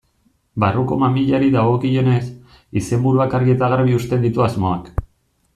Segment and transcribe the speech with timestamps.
[0.61, 2.23] Barruko mamiari dagokionez,
[2.83, 4.95] izenburuak argi eta garbi uzten ditu asmoak.